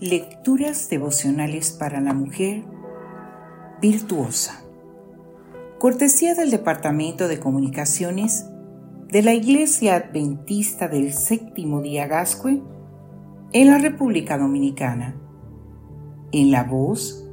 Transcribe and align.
Lecturas 0.00 0.90
devocionales 0.90 1.72
para 1.72 2.02
la 2.02 2.12
mujer 2.12 2.64
virtuosa. 3.80 4.62
Cortesía 5.78 6.34
del 6.34 6.50
Departamento 6.50 7.28
de 7.28 7.40
Comunicaciones 7.40 8.44
de 9.08 9.22
la 9.22 9.32
Iglesia 9.32 9.96
Adventista 9.96 10.88
del 10.88 11.14
Séptimo 11.14 11.80
Día 11.80 12.08
Gascue 12.08 12.62
en 13.52 13.70
la 13.70 13.78
República 13.78 14.36
Dominicana. 14.36 15.16
En 16.30 16.50
la 16.50 16.64
voz 16.64 17.26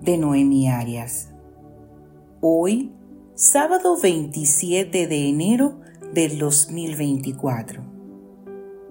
de 0.00 0.16
Noemi 0.16 0.70
Arias. 0.70 1.34
Hoy, 2.40 2.92
sábado 3.34 4.00
27 4.00 5.06
de 5.06 5.28
enero 5.28 5.80
del 6.14 6.38
2024. 6.38 7.95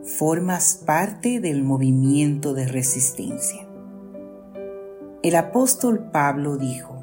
Formas 0.05 0.83
parte 0.85 1.39
del 1.39 1.63
movimiento 1.63 2.53
de 2.53 2.67
resistencia. 2.67 3.67
El 5.23 5.35
apóstol 5.35 6.11
Pablo 6.11 6.57
dijo, 6.57 7.01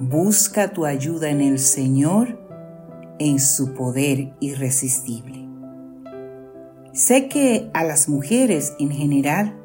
Busca 0.00 0.72
tu 0.72 0.86
ayuda 0.86 1.30
en 1.30 1.40
el 1.40 1.60
Señor, 1.60 2.40
en 3.20 3.38
su 3.38 3.74
poder 3.74 4.34
irresistible. 4.40 5.46
Sé 6.92 7.28
que 7.28 7.70
a 7.74 7.84
las 7.84 8.08
mujeres 8.08 8.72
en 8.80 8.90
general 8.90 9.56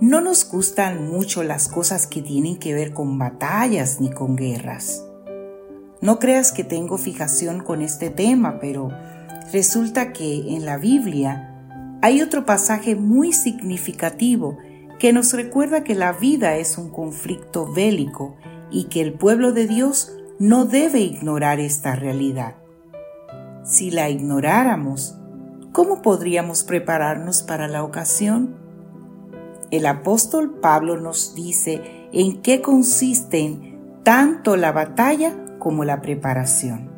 no 0.00 0.20
nos 0.20 0.50
gustan 0.50 1.08
mucho 1.08 1.44
las 1.44 1.68
cosas 1.68 2.08
que 2.08 2.20
tienen 2.20 2.58
que 2.58 2.74
ver 2.74 2.92
con 2.92 3.16
batallas 3.16 4.00
ni 4.00 4.10
con 4.10 4.34
guerras. 4.34 5.06
No 6.00 6.18
creas 6.18 6.50
que 6.50 6.64
tengo 6.64 6.98
fijación 6.98 7.62
con 7.62 7.80
este 7.80 8.10
tema, 8.10 8.58
pero 8.58 8.88
resulta 9.54 10.12
que 10.12 10.56
en 10.56 10.66
la 10.66 10.78
Biblia 10.78 11.54
hay 12.02 12.22
otro 12.22 12.44
pasaje 12.44 12.96
muy 12.96 13.32
significativo 13.32 14.58
que 14.98 15.12
nos 15.12 15.32
recuerda 15.32 15.84
que 15.84 15.94
la 15.94 16.12
vida 16.12 16.56
es 16.56 16.76
un 16.76 16.90
conflicto 16.90 17.72
bélico 17.72 18.34
y 18.72 18.86
que 18.88 19.00
el 19.00 19.12
pueblo 19.12 19.52
de 19.52 19.68
Dios 19.68 20.12
no 20.40 20.64
debe 20.64 21.02
ignorar 21.02 21.60
esta 21.60 21.94
realidad. 21.94 22.56
Si 23.62 23.92
la 23.92 24.10
ignoráramos, 24.10 25.16
¿cómo 25.70 26.02
podríamos 26.02 26.64
prepararnos 26.64 27.44
para 27.44 27.68
la 27.68 27.84
ocasión? 27.84 28.56
El 29.70 29.86
apóstol 29.86 30.58
Pablo 30.60 31.00
nos 31.00 31.36
dice 31.36 32.08
en 32.12 32.42
qué 32.42 32.60
consisten 32.60 34.00
tanto 34.02 34.56
la 34.56 34.72
batalla 34.72 35.36
como 35.60 35.84
la 35.84 36.00
preparación. 36.00 36.93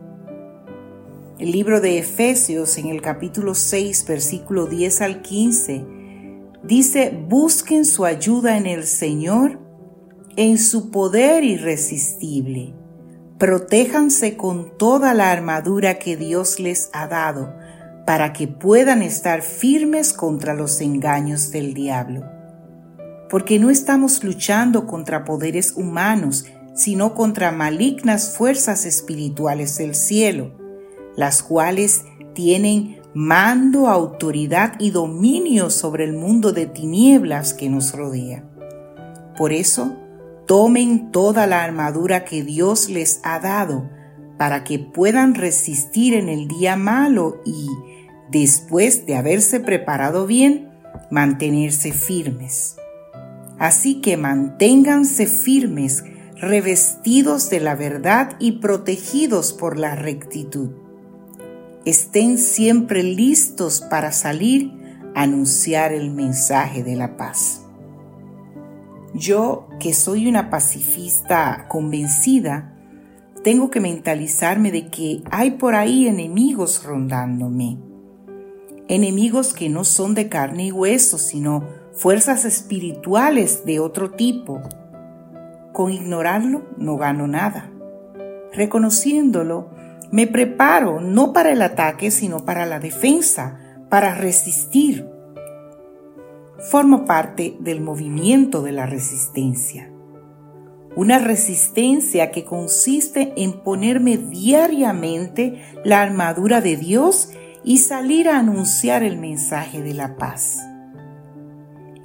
El 1.39 1.53
libro 1.53 1.83
de 1.83 1.99
Efesios 1.99 2.79
en 2.79 2.87
el 2.87 3.03
capítulo 3.03 3.55
6, 3.55 4.07
versículo 4.09 4.67
10 4.67 5.03
al 5.03 5.21
15, 5.21 5.85
dice, 6.65 7.13
busquen 7.29 7.85
su 7.85 8.07
ayuda 8.07 8.57
en 8.57 8.65
el 8.65 8.85
Señor, 8.85 9.61
en 10.37 10.57
su 10.57 10.91
poder 10.91 11.45
irresistible. 11.45 12.75
Protéjanse 13.39 14.39
con 14.39 14.79
toda 14.79 15.13
la 15.13 15.31
armadura 15.31 15.99
que 15.99 16.17
Dios 16.17 16.59
les 16.59 16.89
ha 16.95 17.07
dado, 17.07 17.55
para 18.07 18.33
que 18.33 18.49
puedan 18.49 19.03
estar 19.03 19.43
firmes 19.43 20.15
contra 20.15 20.55
los 20.55 20.81
engaños 20.81 21.51
del 21.51 21.75
diablo. 21.75 22.23
Porque 23.29 23.59
no 23.59 23.69
estamos 23.69 24.25
luchando 24.25 24.87
contra 24.87 25.27
poderes 25.27 25.75
humanos, 25.77 26.47
sino 26.75 27.15
contra 27.15 27.53
malignas 27.53 28.35
fuerzas 28.35 28.87
espirituales 28.87 29.77
del 29.77 29.95
cielo, 29.95 30.66
las 31.17 31.43
cuales 31.43 32.05
tienen 32.35 33.01
mando, 33.15 33.89
autoridad 33.89 34.75
y 34.79 34.91
dominio 34.91 35.71
sobre 35.71 36.05
el 36.05 36.13
mundo 36.13 36.53
de 36.53 36.67
tinieblas 36.67 37.55
que 37.55 37.71
nos 37.71 37.95
rodea. 37.95 38.45
Por 39.37 39.53
eso, 39.53 39.97
tomen 40.47 41.11
toda 41.13 41.47
la 41.47 41.65
armadura 41.65 42.25
que 42.25 42.43
Dios 42.43 42.89
les 42.91 43.21
ha 43.25 43.41
dado 43.41 43.89
para 44.39 44.65
que 44.65 44.79
puedan 44.79 45.35
resistir 45.35 46.15
en 46.15 46.29
el 46.29 46.47
día 46.47 46.77
malo 46.77 47.41
y, 47.45 47.69
después 48.31 49.07
de 49.07 49.17
haberse 49.17 49.61
preparado 49.61 50.27
bien, 50.27 50.71
mantenerse 51.11 51.93
firmes. 51.93 52.77
Así 53.59 54.03
que 54.03 54.19
manténganse 54.19 55.27
firmes 55.27 56.05
revestidos 56.39 57.49
de 57.49 57.61
la 57.61 57.75
verdad 57.75 58.37
y 58.39 58.59
protegidos 58.59 59.55
por 59.55 59.79
la 59.79 59.95
rectitud. 59.95 60.86
Estén 61.87 62.37
siempre 62.37 63.05
listos 63.05 63.81
para 63.81 64.11
salir 64.11 64.73
a 65.15 65.23
anunciar 65.23 65.93
el 65.93 66.11
mensaje 66.11 66.83
de 66.83 66.97
la 66.97 67.17
paz. 67.17 67.65
Yo, 69.15 69.69
que 69.79 69.95
soy 69.95 70.27
una 70.27 70.51
pacifista 70.51 71.67
convencida, 71.69 72.75
tengo 73.45 73.71
que 73.71 73.79
mentalizarme 73.79 74.73
de 74.73 74.89
que 74.89 75.23
hay 75.31 75.53
por 75.53 75.77
ahí 75.77 76.09
enemigos 76.09 76.83
rondándome. 76.83 77.79
Enemigos 78.89 79.55
que 79.55 79.69
no 79.69 79.85
son 79.85 80.15
de 80.15 80.29
carne 80.29 80.67
y 80.67 80.73
hueso, 80.73 81.19
sino 81.19 81.69
fuerzas 81.93 82.45
espirituales 82.45 83.65
de 83.65 83.79
otro 83.79 84.11
tipo 84.11 84.61
con 85.73 85.93
ignorarlo 85.93 86.65
no 86.79 86.97
gano 86.97 87.29
nada. 87.29 87.71
Reconociéndolo, 88.53 89.71
me 90.13 90.27
preparo 90.27 91.01
no 91.01 91.33
para 91.33 91.53
el 91.53 91.63
ataque, 91.63 92.11
sino 92.11 92.45
para 92.45 92.67
la 92.67 92.79
defensa, 92.79 93.59
para 93.89 94.15
resistir. 94.15 95.09
Formo 96.71 97.05
parte 97.05 97.57
del 97.61 97.81
movimiento 97.81 98.63
de 98.63 98.73
la 98.73 98.87
resistencia. 98.87 99.91
Una 100.95 101.19
resistencia 101.19 102.31
que 102.31 102.45
consiste 102.45 103.35
en 103.37 103.61
ponerme 103.63 104.17
diariamente 104.17 105.63
la 105.85 106.01
armadura 106.01 106.61
de 106.61 106.77
Dios 106.77 107.31
y 107.65 107.79
salir 107.79 108.29
a 108.29 108.39
anunciar 108.39 109.03
el 109.03 109.19
mensaje 109.19 109.83
de 109.83 109.93
la 109.93 110.17
paz. 110.17 110.61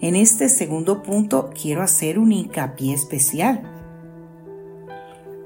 En 0.01 0.15
este 0.15 0.49
segundo 0.49 1.03
punto 1.03 1.51
quiero 1.53 1.83
hacer 1.83 2.17
un 2.17 2.31
hincapié 2.31 2.93
especial. 2.93 3.61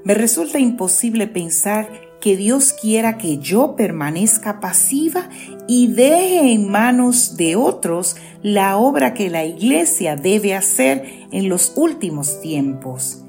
Me 0.02 0.14
resulta 0.14 0.58
imposible 0.58 1.26
pensar 1.26 2.05
que 2.26 2.36
Dios 2.36 2.72
quiera 2.72 3.18
que 3.18 3.38
yo 3.38 3.76
permanezca 3.76 4.58
pasiva 4.58 5.28
y 5.68 5.86
deje 5.86 6.54
en 6.54 6.68
manos 6.68 7.36
de 7.36 7.54
otros 7.54 8.16
la 8.42 8.78
obra 8.78 9.14
que 9.14 9.30
la 9.30 9.44
iglesia 9.44 10.16
debe 10.16 10.52
hacer 10.52 11.28
en 11.30 11.48
los 11.48 11.74
últimos 11.76 12.40
tiempos, 12.40 13.22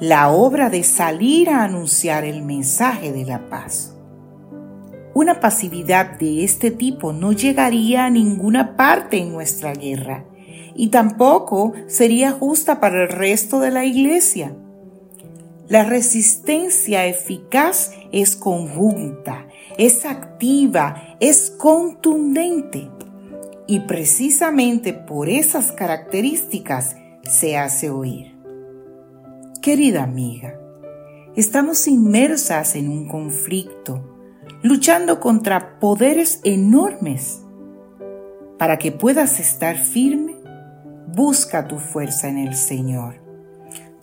la 0.00 0.28
obra 0.28 0.68
de 0.68 0.82
salir 0.82 1.48
a 1.48 1.64
anunciar 1.64 2.26
el 2.26 2.42
mensaje 2.42 3.10
de 3.10 3.24
la 3.24 3.48
paz. 3.48 3.96
Una 5.14 5.40
pasividad 5.40 6.18
de 6.18 6.44
este 6.44 6.70
tipo 6.70 7.14
no 7.14 7.32
llegaría 7.32 8.04
a 8.04 8.10
ninguna 8.10 8.76
parte 8.76 9.16
en 9.16 9.32
nuestra 9.32 9.72
guerra 9.72 10.26
y 10.74 10.88
tampoco 10.88 11.72
sería 11.86 12.32
justa 12.32 12.80
para 12.80 13.04
el 13.04 13.08
resto 13.08 13.60
de 13.60 13.70
la 13.70 13.86
iglesia. 13.86 14.54
La 15.70 15.84
resistencia 15.84 17.06
eficaz 17.06 17.92
es 18.10 18.34
conjunta, 18.34 19.46
es 19.78 20.04
activa, 20.04 21.16
es 21.20 21.48
contundente 21.48 22.90
y 23.68 23.78
precisamente 23.78 24.92
por 24.92 25.28
esas 25.28 25.70
características 25.70 26.96
se 27.22 27.56
hace 27.56 27.88
oír. 27.88 28.36
Querida 29.62 30.02
amiga, 30.02 30.58
estamos 31.36 31.86
inmersas 31.86 32.74
en 32.74 32.88
un 32.88 33.06
conflicto, 33.06 34.02
luchando 34.64 35.20
contra 35.20 35.78
poderes 35.78 36.40
enormes. 36.42 37.42
Para 38.58 38.76
que 38.76 38.90
puedas 38.90 39.38
estar 39.38 39.78
firme, 39.78 40.34
busca 41.06 41.68
tu 41.68 41.78
fuerza 41.78 42.28
en 42.28 42.38
el 42.38 42.56
Señor. 42.56 43.29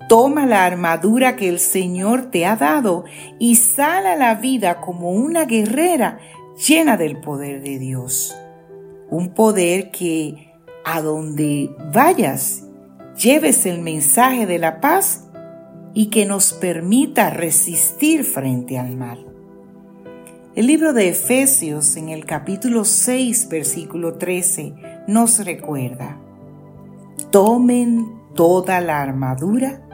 Toma 0.07 0.45
la 0.45 0.63
armadura 0.63 1.36
que 1.36 1.50
el 1.50 1.59
Señor 1.59 2.31
te 2.31 2.45
ha 2.45 2.56
dado 2.56 3.04
y 3.39 3.56
sal 3.56 4.06
a 4.06 4.15
la 4.15 4.36
vida 4.36 4.80
como 4.80 5.12
una 5.12 5.45
guerrera 5.45 6.19
llena 6.65 6.95
del 6.95 7.19
poder 7.19 7.62
de 7.62 7.77
Dios. 7.77 8.33
Un 9.09 9.33
poder 9.33 9.92
que 9.92 10.54
a 10.86 11.01
donde 11.01 11.69
vayas 11.94 12.63
lleves 13.21 13.65
el 13.65 13.81
mensaje 13.81 14.45
de 14.45 14.59
la 14.59 14.80
paz 14.80 15.25
y 15.94 16.06
que 16.06 16.25
nos 16.25 16.54
permita 16.54 17.30
resistir 17.30 18.24
frente 18.24 18.77
al 18.77 18.95
mal. 18.95 19.25
El 20.56 20.68
libro 20.68 20.94
de 20.94 21.09
Efesios 21.09 21.98
en 21.98 22.09
el 22.09 22.25
capítulo 22.25 22.86
6 22.86 23.50
versículo 23.50 24.13
13 24.13 24.74
nos 25.07 25.44
recuerda, 25.44 26.18
tomen 27.30 28.07
toda 28.33 28.80
la 28.80 29.01
armadura 29.01 29.87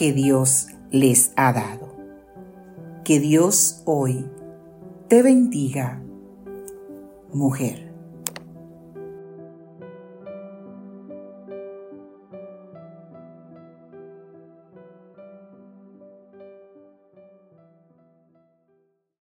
que 0.00 0.14
Dios 0.14 0.68
les 0.90 1.30
ha 1.36 1.52
dado. 1.52 1.94
Que 3.04 3.20
Dios 3.20 3.82
hoy 3.84 4.24
te 5.08 5.20
bendiga, 5.20 6.02
mujer. 7.34 7.89